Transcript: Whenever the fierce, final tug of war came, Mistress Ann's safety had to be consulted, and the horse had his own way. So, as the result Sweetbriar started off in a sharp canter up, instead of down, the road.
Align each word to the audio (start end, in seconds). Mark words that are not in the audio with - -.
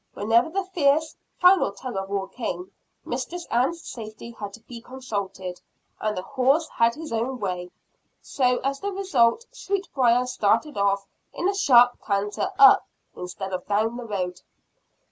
Whenever 0.15 0.49
the 0.49 0.63
fierce, 0.65 1.15
final 1.39 1.71
tug 1.71 1.95
of 1.95 2.09
war 2.09 2.27
came, 2.27 2.71
Mistress 3.05 3.45
Ann's 3.51 3.83
safety 3.87 4.31
had 4.31 4.51
to 4.53 4.59
be 4.61 4.81
consulted, 4.81 5.61
and 5.99 6.17
the 6.17 6.23
horse 6.23 6.67
had 6.69 6.95
his 6.95 7.13
own 7.13 7.39
way. 7.39 7.69
So, 8.19 8.57
as 8.63 8.79
the 8.79 8.91
result 8.91 9.45
Sweetbriar 9.51 10.25
started 10.25 10.75
off 10.75 11.05
in 11.35 11.47
a 11.47 11.53
sharp 11.53 12.01
canter 12.03 12.49
up, 12.57 12.87
instead 13.15 13.53
of 13.53 13.67
down, 13.67 13.95
the 13.95 14.05
road. 14.05 14.41